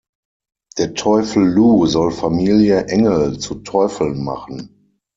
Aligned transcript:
Der 0.79 0.95
Teufel 0.95 1.43
Lou 1.45 1.85
soll 1.85 2.09
Familie 2.11 2.85
Engel 2.87 3.37
zu 3.37 3.53
Teufeln 3.59 4.23
machen. 4.23 4.97